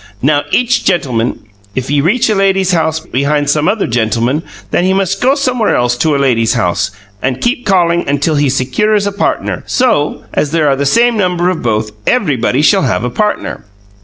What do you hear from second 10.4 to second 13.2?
there are the same number of both, everybody shall have a